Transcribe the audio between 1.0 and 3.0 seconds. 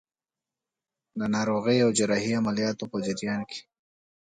د ناروغۍ او جراحي عملیاتو په